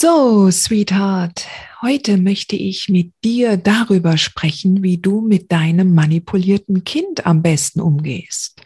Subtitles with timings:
[0.00, 1.48] So, Sweetheart,
[1.82, 7.80] heute möchte ich mit dir darüber sprechen, wie du mit deinem manipulierten Kind am besten
[7.80, 8.62] umgehst.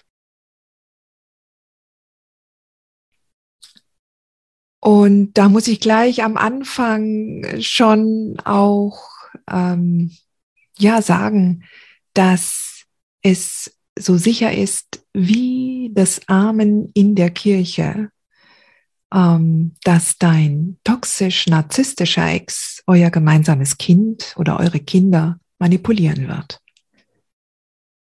[4.78, 9.08] Und da muss ich gleich am Anfang schon auch
[9.50, 10.14] ähm,
[10.76, 11.64] ja sagen,
[12.12, 12.84] dass
[13.22, 18.11] es so sicher ist wie das Amen in der Kirche,
[19.12, 26.60] ähm, dass dein toxisch-narzisstischer Ex euer gemeinsames Kind oder eure Kinder manipulieren wird.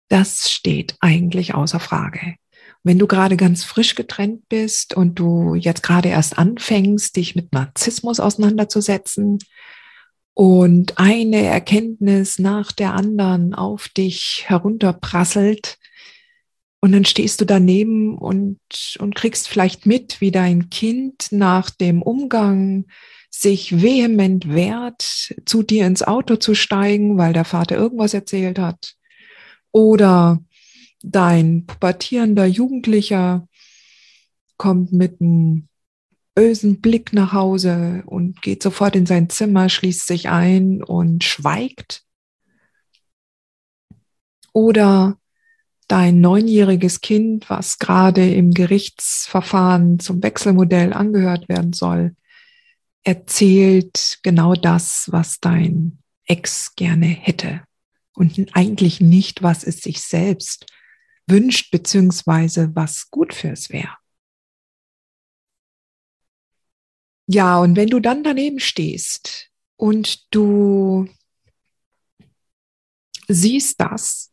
[0.08, 2.36] Das steht eigentlich außer Frage.
[2.82, 7.52] Wenn du gerade ganz frisch getrennt bist und du jetzt gerade erst anfängst, dich mit
[7.52, 9.38] Narzissmus auseinanderzusetzen
[10.34, 15.77] und eine Erkenntnis nach der anderen auf dich herunterprasselt,
[16.80, 18.58] und dann stehst du daneben und,
[18.98, 22.86] und kriegst vielleicht mit, wie dein Kind nach dem Umgang
[23.30, 28.94] sich vehement wehrt, zu dir ins Auto zu steigen, weil der Vater irgendwas erzählt hat.
[29.72, 30.42] Oder
[31.02, 33.48] dein pubertierender Jugendlicher
[34.56, 35.68] kommt mit einem
[36.34, 42.04] bösen Blick nach Hause und geht sofort in sein Zimmer, schließt sich ein und schweigt.
[44.52, 45.17] Oder
[45.88, 52.14] dein neunjähriges Kind, was gerade im Gerichtsverfahren zum Wechselmodell angehört werden soll,
[53.02, 57.62] erzählt genau das, was dein Ex gerne hätte
[58.12, 60.66] und eigentlich nicht, was es sich selbst
[61.26, 63.96] wünscht, beziehungsweise was gut für es wäre.
[67.26, 71.08] Ja, und wenn du dann daneben stehst und du
[73.28, 74.32] siehst das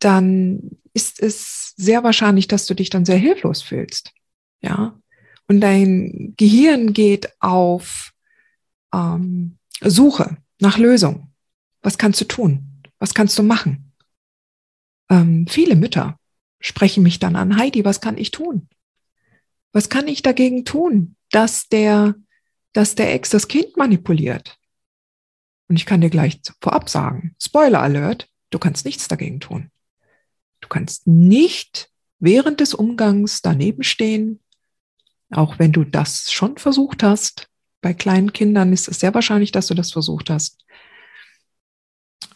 [0.00, 4.12] dann ist es sehr wahrscheinlich, dass du dich dann sehr hilflos fühlst.
[4.60, 4.98] Ja.
[5.46, 8.12] Und dein Gehirn geht auf
[8.92, 11.32] ähm, Suche nach Lösung.
[11.82, 12.82] Was kannst du tun?
[12.98, 13.92] Was kannst du machen?
[15.08, 16.18] Ähm, viele Mütter
[16.60, 18.68] sprechen mich dann an, Heidi, was kann ich tun?
[19.72, 22.14] Was kann ich dagegen tun, dass der,
[22.72, 24.58] dass der Ex das Kind manipuliert?
[25.68, 29.69] Und ich kann dir gleich vorab sagen, Spoiler Alert, du kannst nichts dagegen tun.
[30.70, 34.38] Du kannst nicht während des Umgangs daneben stehen,
[35.30, 37.48] auch wenn du das schon versucht hast.
[37.80, 40.64] Bei kleinen Kindern ist es sehr wahrscheinlich, dass du das versucht hast.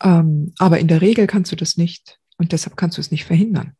[0.03, 3.25] Ähm, aber in der Regel kannst du das nicht und deshalb kannst du es nicht
[3.25, 3.77] verhindern.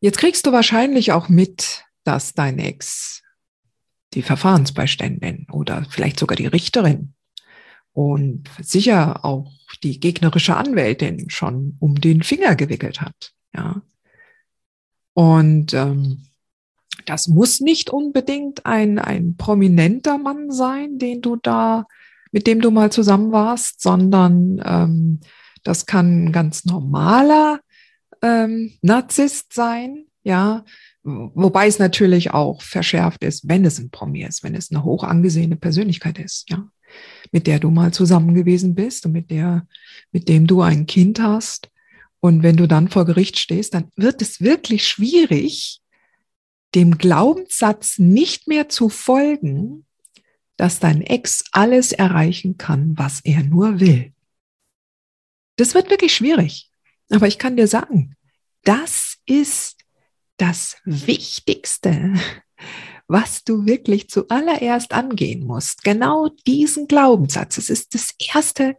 [0.00, 3.22] Jetzt kriegst du wahrscheinlich auch mit, dass dein Ex
[4.14, 7.14] die Verfahrensbeiständin oder vielleicht sogar die Richterin
[7.96, 9.50] und sicher auch
[9.82, 13.32] die gegnerische Anwältin schon um den Finger gewickelt hat.
[13.56, 13.80] Ja.
[15.14, 16.26] Und ähm,
[17.06, 21.86] das muss nicht unbedingt ein, ein prominenter Mann sein, den du da,
[22.32, 25.20] mit dem du mal zusammen warst, sondern ähm,
[25.62, 27.60] das kann ein ganz normaler
[28.20, 30.66] ähm, Narzisst sein, ja,
[31.02, 35.02] wobei es natürlich auch verschärft ist, wenn es ein Promi ist, wenn es eine hoch
[35.02, 36.68] angesehene Persönlichkeit ist, ja
[37.32, 39.66] mit der du mal zusammen gewesen bist und mit der,
[40.12, 41.70] mit dem du ein Kind hast.
[42.20, 45.80] Und wenn du dann vor Gericht stehst, dann wird es wirklich schwierig,
[46.74, 49.86] dem Glaubenssatz nicht mehr zu folgen,
[50.56, 54.12] dass dein Ex alles erreichen kann, was er nur will.
[55.56, 56.70] Das wird wirklich schwierig.
[57.10, 58.16] Aber ich kann dir sagen,
[58.64, 59.76] das ist
[60.36, 62.14] das Wichtigste,
[63.08, 65.84] was du wirklich zuallererst angehen musst.
[65.84, 67.58] Genau diesen Glaubenssatz.
[67.58, 68.76] Es ist das Erste,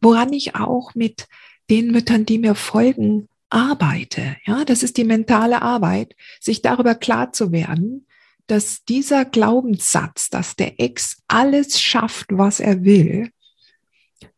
[0.00, 1.26] woran ich auch mit
[1.68, 4.36] den Müttern, die mir folgen, arbeite.
[4.44, 8.06] Ja, das ist die mentale Arbeit, sich darüber klar zu werden,
[8.46, 13.30] dass dieser Glaubenssatz, dass der Ex alles schafft, was er will,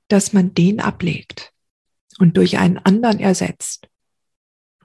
[0.08, 1.52] dass man den ablegt
[2.18, 3.88] und durch einen anderen ersetzt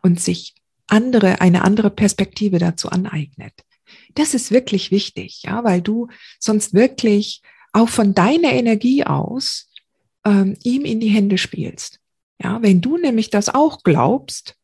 [0.01, 0.55] und sich
[0.87, 3.53] andere, eine andere Perspektive dazu aneignet
[4.15, 6.07] Das ist wirklich wichtig, ja, weil du
[6.39, 9.69] sonst wirklich auch von deiner Energie aus
[10.25, 11.99] ähm, ihm in die Hände spielst.
[12.41, 14.55] Ja, wenn du nämlich das auch glaubst,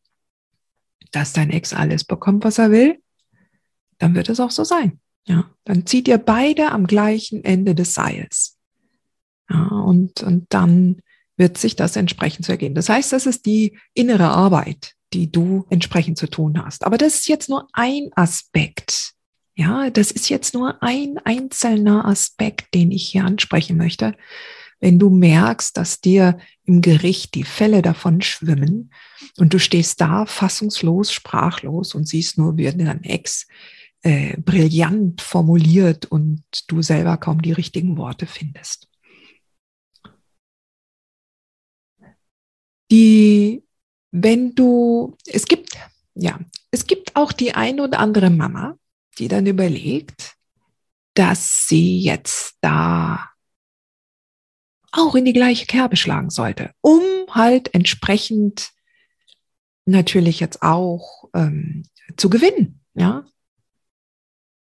[1.12, 3.00] dass dein Ex alles bekommt, was er will,
[3.98, 5.00] dann wird es auch so sein.
[5.26, 8.58] Ja, dann zieht ihr beide am gleichen Ende des Seils.
[9.48, 11.00] Ja, und, und dann
[11.36, 12.74] wird sich das entsprechend zu ergehen.
[12.74, 16.84] Das heißt, das ist die innere Arbeit, die du entsprechend zu tun hast.
[16.84, 19.14] Aber das ist jetzt nur ein Aspekt.
[19.60, 24.16] Ja, das ist jetzt nur ein einzelner Aspekt, den ich hier ansprechen möchte.
[24.80, 28.90] Wenn du merkst, dass dir im Gericht die Fälle davon schwimmen
[29.36, 33.46] und du stehst da fassungslos, sprachlos und siehst nur, wie dein Ex
[34.00, 38.88] äh, brillant formuliert und du selber kaum die richtigen Worte findest.
[42.90, 43.62] Die,
[44.10, 45.76] wenn du, es gibt,
[46.14, 46.40] ja,
[46.70, 48.78] es gibt auch die eine oder andere Mama,
[49.20, 50.36] die dann überlegt,
[51.14, 53.28] dass sie jetzt da
[54.92, 58.70] auch in die gleiche Kerbe schlagen sollte, um halt entsprechend
[59.84, 61.84] natürlich jetzt auch ähm,
[62.16, 63.24] zu gewinnen, ja.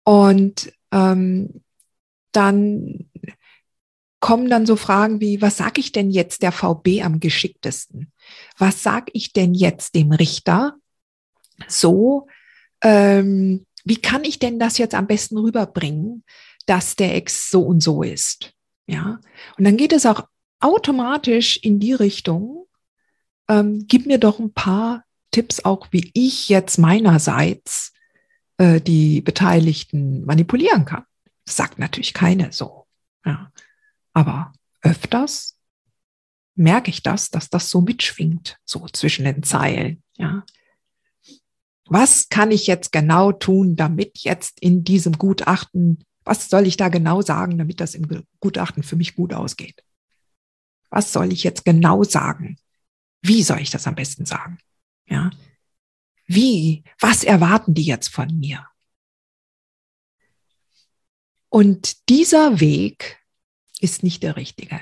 [0.05, 1.65] Und ähm,
[2.33, 3.11] dann
[4.21, 8.13] kommen dann so Fragen wie, was sage ich denn jetzt der VB am geschicktesten?
[8.59, 10.77] Was sage ich denn jetzt dem Richter?
[11.69, 12.27] So,
[12.83, 16.25] ähm, wie kann ich denn das jetzt am besten rüberbringen,
[16.67, 18.53] dass der Ex so und so ist?
[18.87, 19.21] Ja,
[19.57, 20.27] und dann geht es auch
[20.61, 22.67] automatisch in die Richtung,
[23.49, 27.93] ähm, gib mir doch ein paar Tipps auch, wie ich jetzt meinerseits
[28.59, 31.05] äh, die Beteiligten manipulieren kann.
[31.45, 32.87] Das sagt natürlich keine so.
[33.25, 33.53] Ja.
[34.13, 35.59] Aber öfters
[36.55, 40.03] merke ich das, dass das so mitschwingt, so zwischen den Zeilen.
[40.17, 40.45] Ja.
[41.87, 46.89] Was kann ich jetzt genau tun, damit jetzt in diesem Gutachten, was soll ich da
[46.89, 49.85] genau sagen, damit das im Gutachten für mich gut ausgeht?
[50.89, 52.57] Was soll ich jetzt genau sagen?
[53.21, 54.59] Wie soll ich das am besten sagen?
[55.07, 55.31] Ja.
[56.27, 56.85] Wie?
[57.01, 58.67] Was erwarten die jetzt von mir?
[61.49, 63.23] Und dieser Weg
[63.81, 64.81] ist nicht der richtige.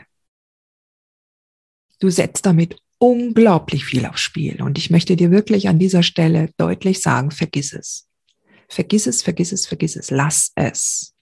[1.99, 4.63] Du setzt damit unglaublich viel aufs Spiel.
[4.63, 8.09] Und ich möchte dir wirklich an dieser Stelle deutlich sagen, vergiss es.
[8.69, 10.11] Vergiss es, vergiss es, vergiss es.
[10.11, 11.13] Lass es.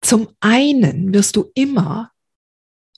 [0.00, 2.12] Zum einen wirst du immer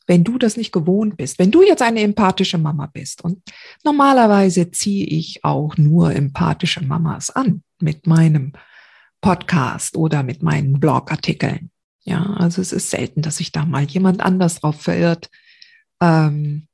[0.08, 3.42] wenn du das nicht gewohnt bist, wenn du jetzt eine empathische Mama bist und
[3.82, 8.52] normalerweise ziehe ich auch nur empathische Mamas an mit meinem
[9.20, 11.70] Podcast oder mit meinen Blogartikeln.
[12.04, 15.28] Ja, also es ist selten, dass sich da mal jemand anders drauf verirrt,
[16.00, 16.66] ähm,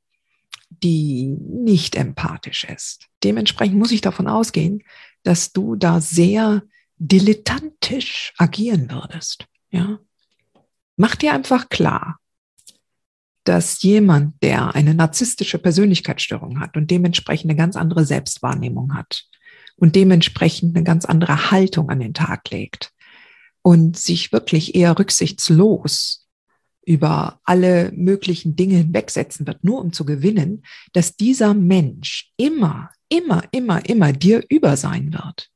[0.82, 3.08] die nicht empathisch ist.
[3.22, 4.82] Dementsprechend muss ich davon ausgehen,
[5.22, 6.62] dass du da sehr
[6.98, 9.46] dilettantisch agieren würdest.
[9.70, 9.98] Ja,
[10.96, 12.18] mach dir einfach klar,
[13.44, 19.24] dass jemand, der eine narzisstische Persönlichkeitsstörung hat und dementsprechend eine ganz andere Selbstwahrnehmung hat
[19.76, 22.92] und dementsprechend eine ganz andere Haltung an den Tag legt
[23.62, 26.21] und sich wirklich eher rücksichtslos
[26.84, 33.44] über alle möglichen Dinge hinwegsetzen wird, nur um zu gewinnen, dass dieser Mensch immer, immer,
[33.52, 35.52] immer, immer dir über sein wird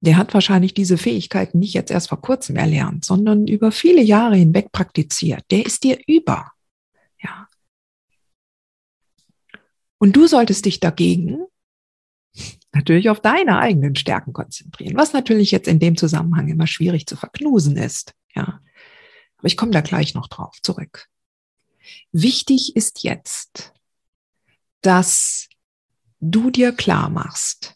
[0.00, 4.36] der hat wahrscheinlich diese Fähigkeiten nicht jetzt erst vor kurzem erlernt, sondern über viele Jahre
[4.36, 5.44] hinweg praktiziert.
[5.50, 6.52] Der ist dir über.
[7.22, 7.48] Ja.
[9.98, 11.40] Und du solltest dich dagegen
[12.72, 17.16] natürlich auf deine eigenen Stärken konzentrieren, was natürlich jetzt in dem Zusammenhang immer schwierig zu
[17.16, 18.14] verknusen ist.
[18.34, 18.60] Ja.
[19.40, 21.08] Aber ich komme da gleich noch drauf zurück.
[22.12, 23.72] Wichtig ist jetzt,
[24.82, 25.48] dass
[26.20, 27.74] du dir klar machst,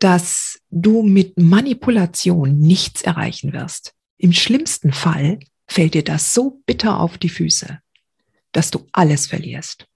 [0.00, 3.94] dass du mit Manipulation nichts erreichen wirst.
[4.16, 7.78] Im schlimmsten Fall fällt dir das so bitter auf die Füße,
[8.50, 9.86] dass du alles verlierst.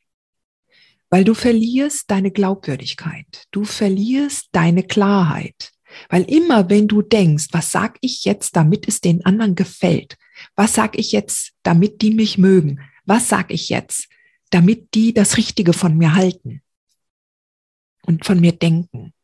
[1.11, 5.74] Weil du verlierst deine Glaubwürdigkeit, du verlierst deine Klarheit.
[6.09, 10.17] Weil immer, wenn du denkst, was sag ich jetzt, damit es den anderen gefällt?
[10.57, 12.81] Was sag ich jetzt, damit die mich mögen?
[13.05, 14.09] Was sag ich jetzt,
[14.51, 16.63] damit die das Richtige von mir halten
[18.07, 19.15] und von mir denken?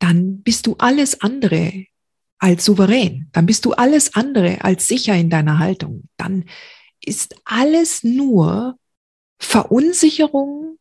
[0.00, 1.86] dann bist du alles andere
[2.38, 3.28] als souverän.
[3.32, 6.08] Dann bist du alles andere als sicher in deiner Haltung.
[6.16, 6.46] Dann
[7.04, 8.76] ist alles nur
[9.38, 10.78] Verunsicherung,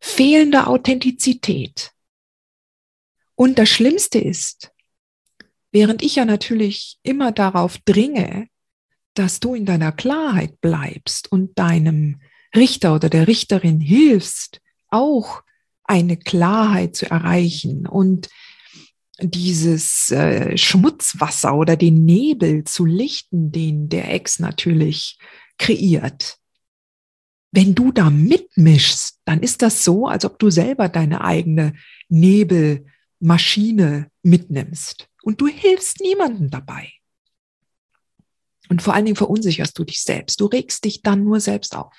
[0.00, 1.92] fehlende Authentizität.
[3.34, 4.72] Und das Schlimmste ist,
[5.72, 8.48] während ich ja natürlich immer darauf dringe,
[9.14, 12.20] dass du in deiner Klarheit bleibst und deinem
[12.54, 15.42] Richter oder der Richterin hilfst, auch
[15.84, 18.28] eine Klarheit zu erreichen und
[19.20, 25.18] dieses äh, Schmutzwasser oder den Nebel zu lichten, den der Ex natürlich
[25.58, 26.38] kreiert.
[27.52, 31.74] Wenn du da mitmischst, dann ist das so, als ob du selber deine eigene
[33.24, 36.92] Nebelmaschine mitnimmst und du hilfst niemandem dabei.
[38.68, 40.40] Und vor allen Dingen verunsicherst du dich selbst.
[40.40, 41.94] Du regst dich dann nur selbst auf.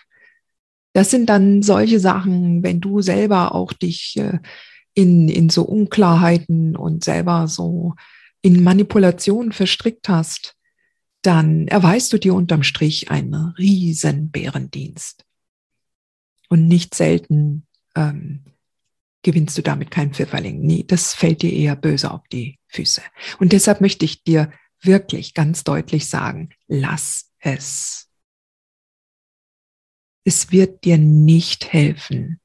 [0.93, 4.39] Das sind dann solche Sachen, wenn du selber auch dich äh,
[4.93, 7.95] in, in so Unklarheiten und selber so
[8.41, 10.55] in Manipulationen verstrickt hast,
[11.21, 15.25] dann erweist du dir unterm Strich einen riesen Bärendienst.
[16.49, 17.65] Und nicht selten
[17.95, 18.45] ähm,
[19.25, 20.61] gewinnst du damit keinen Pfifferling.
[20.61, 23.01] Nee, das fällt dir eher böse auf die Füße.
[23.39, 28.07] Und deshalb möchte ich dir wirklich ganz deutlich sagen, lass es.
[30.23, 32.39] Es wird dir nicht helfen.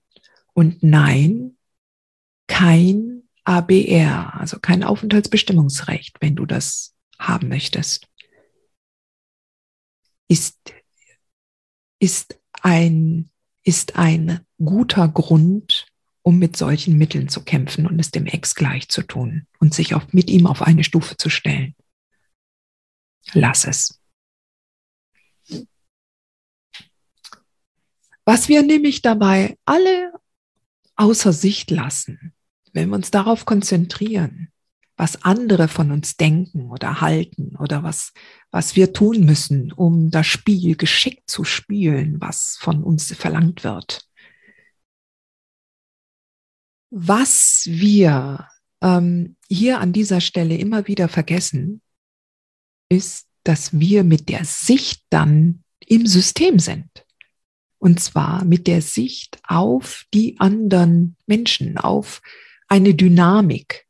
[0.54, 1.58] Und nein,
[2.46, 8.08] kein ABR, also kein Aufenthaltsbestimmungsrecht, wenn du das haben möchtest,
[10.28, 10.56] ist,
[11.98, 13.30] ist ein,
[13.64, 15.89] ist ein guter Grund,
[16.22, 19.94] um mit solchen Mitteln zu kämpfen und es dem Ex gleich zu tun und sich
[19.94, 21.74] auf, mit ihm auf eine Stufe zu stellen.
[23.32, 24.00] Lass es.
[28.24, 30.12] Was wir nämlich dabei alle
[30.96, 32.34] außer Sicht lassen,
[32.72, 34.52] wenn wir uns darauf konzentrieren,
[34.96, 38.12] was andere von uns denken oder halten oder was,
[38.50, 44.09] was wir tun müssen, um das Spiel geschickt zu spielen, was von uns verlangt wird.
[46.90, 48.48] Was wir
[48.80, 51.82] ähm, hier an dieser Stelle immer wieder vergessen,
[52.88, 56.88] ist, dass wir mit der Sicht dann im System sind.
[57.78, 62.20] Und zwar mit der Sicht auf die anderen Menschen, auf
[62.68, 63.86] eine Dynamik,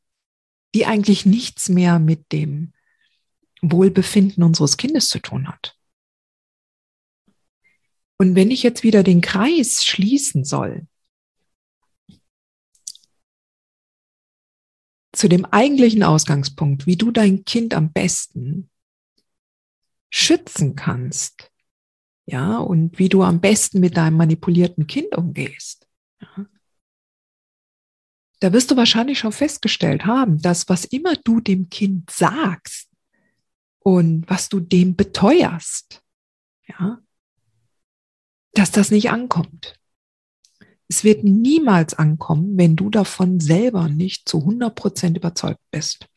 [0.74, 2.72] die eigentlich nichts mehr mit dem
[3.62, 5.76] Wohlbefinden unseres Kindes zu tun hat.
[8.18, 10.86] Und wenn ich jetzt wieder den Kreis schließen soll
[15.20, 18.70] zu dem eigentlichen Ausgangspunkt, wie du dein Kind am besten
[20.08, 21.52] schützen kannst,
[22.24, 25.86] ja, und wie du am besten mit deinem manipulierten Kind umgehst,
[26.22, 26.46] ja,
[28.40, 32.88] da wirst du wahrscheinlich schon festgestellt haben, dass was immer du dem Kind sagst
[33.80, 36.02] und was du dem beteuerst,
[36.66, 36.98] ja,
[38.54, 39.78] dass das nicht ankommt.
[40.90, 46.08] Es wird niemals ankommen, wenn du davon selber nicht zu 100 Prozent überzeugt bist.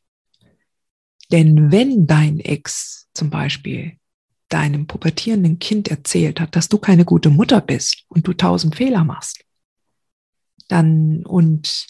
[1.32, 3.98] Denn wenn dein Ex zum Beispiel
[4.50, 9.03] deinem pubertierenden Kind erzählt hat, dass du keine gute Mutter bist und du tausend Fehler
[9.03, 9.46] machst,
[10.70, 11.86] dann und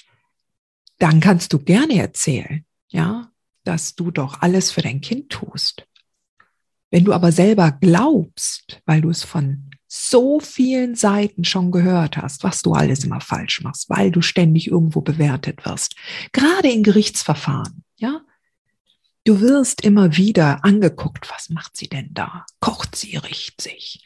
[0.99, 3.31] dann kannst du gerne erzählen, ja,
[3.63, 5.87] dass du doch alles für dein Kind tust.
[6.91, 12.43] Wenn du aber selber glaubst, weil du es von so vielen Seiten schon gehört hast,
[12.43, 15.95] was du alles immer falsch machst, weil du ständig irgendwo bewertet wirst,
[16.31, 18.21] gerade in Gerichtsverfahren, ja,
[19.23, 22.47] du wirst immer wieder angeguckt, was macht sie denn da?
[22.59, 24.03] Kocht sie, riecht sich?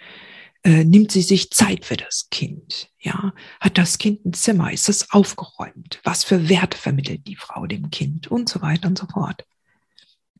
[0.64, 2.90] Äh, nimmt sie sich Zeit für das Kind?
[3.00, 4.74] Ja, hat das Kind ein Zimmer?
[4.74, 6.02] Ist es aufgeräumt?
[6.04, 8.28] Was für Werte vermittelt die Frau dem Kind?
[8.28, 9.46] Und so weiter und so fort.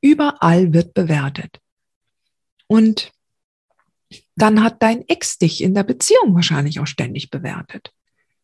[0.02, 1.62] Überall wird bewertet.
[2.68, 3.14] Und
[4.36, 7.92] dann hat dein Ex dich in der Beziehung wahrscheinlich auch ständig bewertet.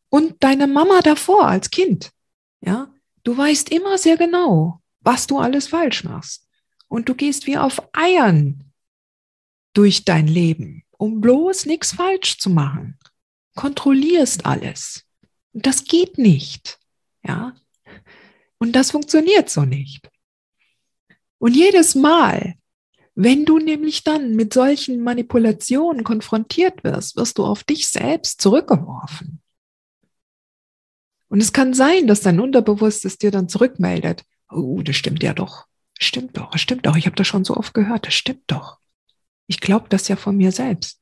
[0.09, 2.11] Und deine Mama davor als Kind.
[2.61, 2.93] Ja,
[3.23, 6.47] du weißt immer sehr genau, was du alles falsch machst.
[6.87, 8.71] Und du gehst wie auf Eiern
[9.73, 12.97] durch dein Leben um bloß nichts falsch zu machen.
[13.55, 15.03] Kontrollierst alles.
[15.51, 16.79] Und das geht nicht.
[17.27, 17.53] Ja.
[18.57, 20.09] Und das funktioniert so nicht.
[21.39, 22.55] Und jedes Mal,
[23.15, 29.41] wenn du nämlich dann mit solchen Manipulationen konfrontiert wirst, wirst du auf dich selbst zurückgeworfen.
[31.29, 35.65] Und es kann sein, dass dein Unterbewusstes dir dann zurückmeldet, oh, das stimmt ja doch.
[35.99, 36.95] Stimmt doch, stimmt doch.
[36.95, 38.05] Ich habe das schon so oft gehört.
[38.05, 38.77] Das stimmt doch.
[39.47, 40.99] Ich glaube das ja von mir selbst.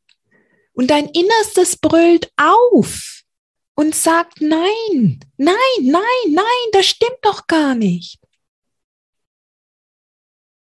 [0.73, 3.23] Und dein Innerstes brüllt auf
[3.75, 8.20] und sagt, nein, nein, nein, nein, das stimmt doch gar nicht.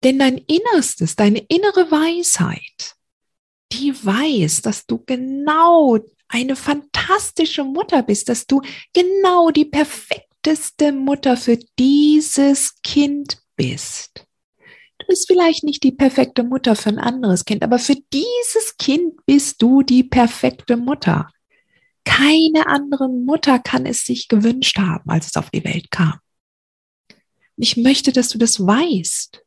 [0.03, 2.95] Denn dein Innerstes, deine innere Weisheit,
[3.71, 8.61] die weiß, dass du genau eine fantastische Mutter bist, dass du
[8.93, 14.25] genau die perfekteste Mutter für dieses Kind bist.
[14.97, 19.25] Du bist vielleicht nicht die perfekte Mutter für ein anderes Kind, aber für dieses Kind
[19.25, 21.29] bist du die perfekte Mutter.
[22.05, 26.19] Keine andere Mutter kann es sich gewünscht haben, als es auf die Welt kam.
[27.57, 29.43] Ich möchte, dass du das weißt.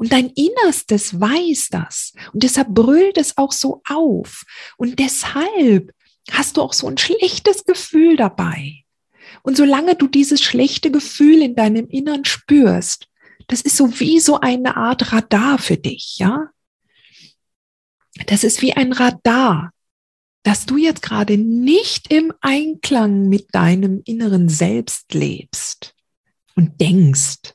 [0.00, 2.14] Und dein Innerstes weiß das.
[2.32, 4.44] Und deshalb brüllt es auch so auf.
[4.78, 5.92] Und deshalb
[6.30, 8.76] hast du auch so ein schlechtes Gefühl dabei.
[9.42, 13.08] Und solange du dieses schlechte Gefühl in deinem Innern spürst,
[13.46, 16.48] das ist so wie so eine Art Radar für dich, ja?
[18.26, 19.70] Das ist wie ein Radar,
[20.44, 25.94] dass du jetzt gerade nicht im Einklang mit deinem inneren Selbst lebst
[26.56, 27.52] und denkst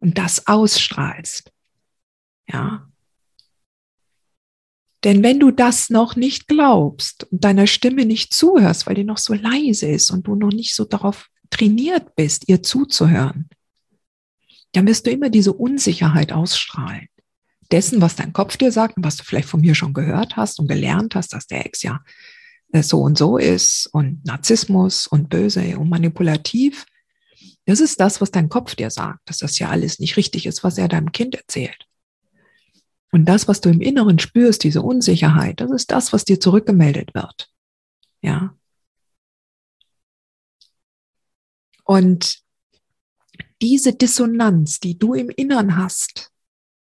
[0.00, 1.52] und das ausstrahlst.
[2.48, 2.88] Ja.
[5.04, 9.18] Denn wenn du das noch nicht glaubst und deiner Stimme nicht zuhörst, weil die noch
[9.18, 13.48] so leise ist und du noch nicht so darauf trainiert bist, ihr zuzuhören,
[14.72, 17.08] dann wirst du immer diese Unsicherheit ausstrahlen.
[17.70, 20.58] Dessen, was dein Kopf dir sagt und was du vielleicht von mir schon gehört hast
[20.58, 22.02] und gelernt hast, dass der Ex ja
[22.72, 26.86] äh, so und so ist und Narzissmus und böse und manipulativ.
[27.68, 30.64] Das ist das, was dein Kopf dir sagt, dass das ja alles nicht richtig ist,
[30.64, 31.86] was er deinem Kind erzählt.
[33.12, 37.12] Und das, was du im Inneren spürst, diese Unsicherheit, das ist das, was dir zurückgemeldet
[37.12, 37.52] wird.
[38.22, 38.56] Ja.
[41.84, 42.42] Und
[43.60, 46.32] diese Dissonanz, die du im Inneren hast,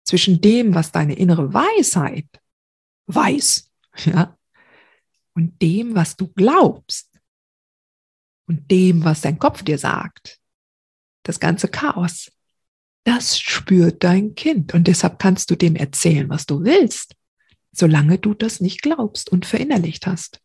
[0.05, 2.29] zwischen dem, was deine innere Weisheit
[3.07, 3.69] weiß,
[4.05, 4.37] ja,
[5.33, 7.09] und dem, was du glaubst,
[8.47, 10.40] und dem, was dein Kopf dir sagt,
[11.23, 12.31] das ganze Chaos,
[13.03, 14.73] das spürt dein Kind.
[14.73, 17.15] Und deshalb kannst du dem erzählen, was du willst,
[17.71, 20.41] solange du das nicht glaubst und verinnerlicht hast.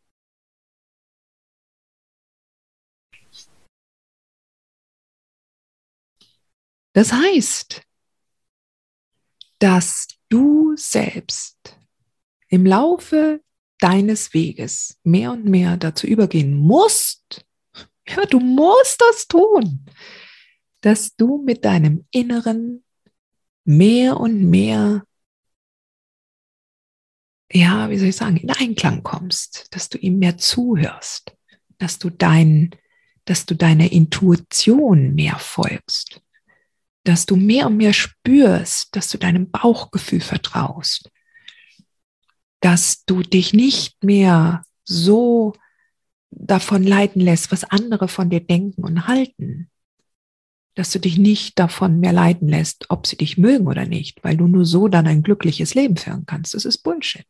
[6.92, 7.83] Das heißt,
[9.59, 11.78] dass du selbst
[12.49, 13.42] im Laufe
[13.78, 17.44] deines Weges mehr und mehr dazu übergehen musst,
[18.09, 19.85] ja, du musst das tun,
[20.87, 22.85] dass du mit deinem Inneren
[23.64, 25.03] mehr und mehr,
[27.53, 31.37] ja, wie soll ich sagen, in Einklang kommst, dass du ihm mehr zuhörst,
[31.79, 32.70] dass du dein,
[33.25, 36.22] dass du deiner Intuition mehr folgst,
[37.03, 41.11] dass du mehr und mehr spürst, dass du deinem Bauchgefühl vertraust,
[42.61, 45.53] dass du dich nicht mehr so
[46.31, 49.68] davon leiten lässt, was andere von dir denken und halten,
[50.77, 54.37] dass du dich nicht davon mehr leiten lässt, ob sie dich mögen oder nicht, weil
[54.37, 56.55] du nur so dann ein glückliches Leben führen kannst.
[56.55, 57.27] Das ist Bullshit.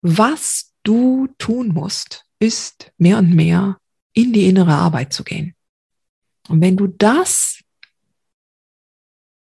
[0.00, 3.78] Was du tun musst, ist mehr und mehr
[4.14, 5.54] in die innere Arbeit zu gehen.
[6.48, 7.60] Und wenn du das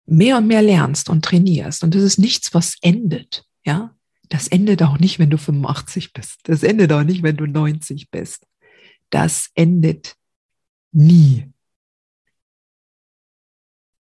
[0.05, 3.95] mehr und mehr lernst und trainierst, und das ist nichts, was endet, ja,
[4.29, 6.39] das endet auch nicht, wenn du 85 bist.
[6.43, 8.47] Das endet auch nicht, wenn du 90 bist.
[9.11, 10.15] Das endet
[10.93, 11.49] nie.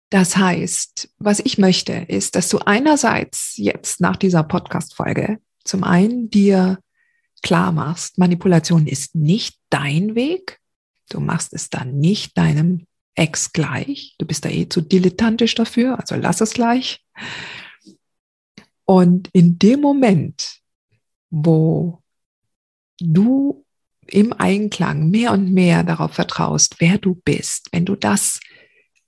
[0.10, 6.30] Das heißt, was ich möchte, ist, dass du einerseits jetzt nach dieser Podcast-Folge zum einen
[6.30, 6.80] dir
[7.42, 10.62] klar machst, Manipulation ist nicht dein Weg,
[11.12, 14.16] Du machst es dann nicht deinem Ex gleich.
[14.18, 17.06] Du bist da eh zu dilettantisch dafür, also lass es gleich.
[18.86, 20.60] Und in dem Moment,
[21.30, 22.02] wo
[23.00, 23.66] du
[24.14, 28.40] im Einklang mehr und mehr darauf vertraust, wer du bist, wenn du das,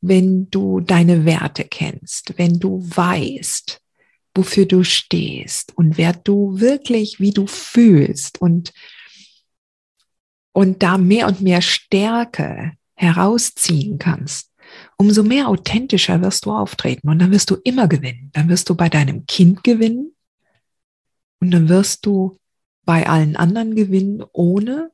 [0.02, 3.82] wenn du deine Werte kennst, wenn du weißt,
[4.36, 8.74] wofür du stehst und wer du wirklich, wie du fühlst und
[10.56, 14.52] und da mehr und mehr Stärke herausziehen kannst,
[14.98, 18.30] umso mehr authentischer wirst du auftreten und dann wirst du immer gewinnen.
[18.34, 20.16] Dann wirst du bei deinem Kind gewinnen
[21.40, 22.38] und dann wirst du
[22.86, 24.92] bei allen anderen gewinnen, ohne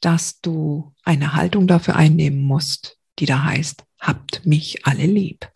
[0.00, 5.50] dass du eine Haltung dafür einnehmen musst, die da heißt, habt mich alle lieb.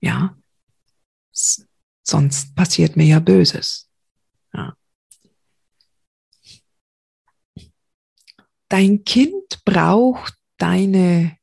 [0.00, 0.36] Ja,
[2.02, 3.90] sonst passiert mir ja Böses.
[4.52, 4.76] Ja.
[8.68, 11.36] Dein Kind braucht deine,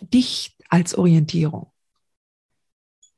[0.00, 1.72] dich als Orientierung.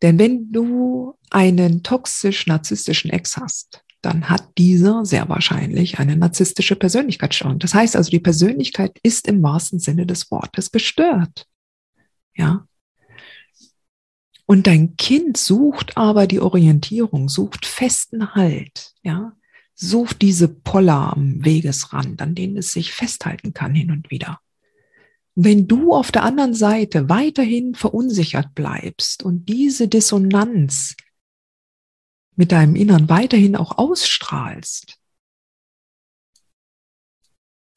[0.02, 7.58] Denn wenn du einen toxisch-narzisstischen Ex hast, dann hat dieser sehr wahrscheinlich eine narzisstische Persönlichkeitsstörung.
[7.58, 11.46] Das heißt also, die Persönlichkeit ist im wahrsten Sinne des Wortes gestört.
[12.34, 12.66] Ja.
[14.46, 18.94] Und dein Kind sucht aber die Orientierung, sucht festen Halt.
[19.02, 19.32] Ja.
[19.74, 24.40] Such diese Poller am Wegesrand, an denen es sich festhalten kann hin und wieder.
[25.34, 30.96] Wenn du auf der anderen Seite weiterhin verunsichert bleibst und diese Dissonanz
[32.38, 34.96] mit deinem Innern weiterhin auch ausstrahlst,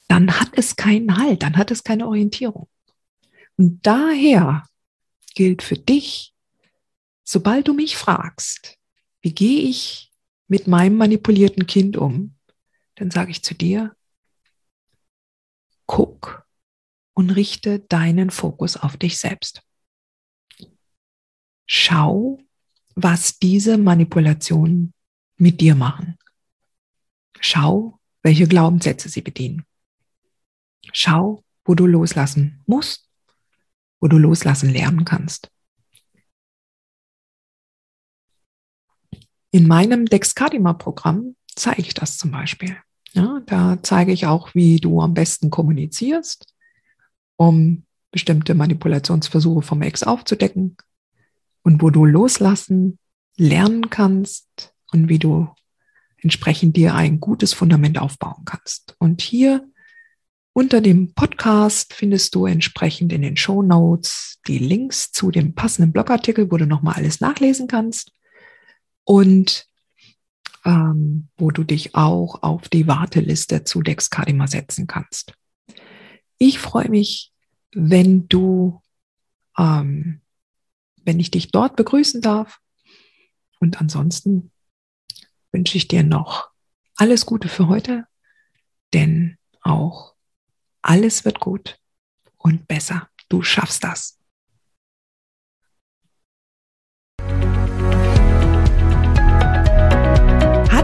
[0.06, 2.68] dann hat es keinen Halt, dann hat es keine Orientierung.
[3.56, 4.64] Und daher
[5.34, 6.32] gilt für dich,
[7.24, 8.78] sobald du mich fragst,
[9.20, 10.12] wie gehe ich
[10.46, 12.36] mit meinem manipulierten Kind um,
[12.94, 13.96] dann sage ich zu dir,
[15.86, 16.46] guck
[17.14, 19.62] und richte deinen Fokus auf dich selbst.
[21.66, 22.38] Schau,
[22.94, 24.92] was diese Manipulationen
[25.36, 26.18] mit dir machen.
[27.40, 29.64] Schau, welche Glaubenssätze sie bedienen.
[30.92, 33.08] Schau, wo du loslassen musst,
[34.00, 35.50] wo du loslassen lernen kannst.
[39.50, 42.76] In meinem Dexcadima-Programm zeige ich das zum Beispiel.
[43.12, 46.46] Ja, da zeige ich auch, wie du am besten kommunizierst,
[47.36, 50.76] um bestimmte Manipulationsversuche vom Ex aufzudecken
[51.62, 52.98] und wo du loslassen
[53.36, 55.48] lernen kannst und wie du
[56.18, 58.94] entsprechend dir ein gutes Fundament aufbauen kannst.
[58.98, 59.66] Und hier
[60.52, 65.92] unter dem Podcast findest du entsprechend in den Show Notes die Links zu dem passenden
[65.92, 68.12] Blogartikel, wo du nochmal alles nachlesen kannst
[69.04, 69.66] und
[70.64, 75.34] ähm, wo du dich auch auf die Warteliste zu Dexcadima setzen kannst.
[76.38, 77.32] Ich freue mich,
[77.74, 78.80] wenn du,
[79.58, 80.21] ähm,
[81.04, 82.60] wenn ich dich dort begrüßen darf.
[83.60, 84.50] Und ansonsten
[85.52, 86.50] wünsche ich dir noch
[86.96, 88.06] alles Gute für heute,
[88.92, 90.14] denn auch
[90.82, 91.78] alles wird gut
[92.38, 93.08] und besser.
[93.28, 94.18] Du schaffst das.